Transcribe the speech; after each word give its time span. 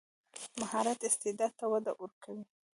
مهارت 0.59 0.99
استعداد 1.09 1.51
ته 1.59 1.65
وده 1.71 1.91
ورکوي. 2.01 2.45